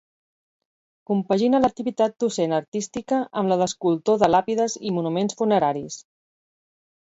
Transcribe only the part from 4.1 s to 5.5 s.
de làpides i monuments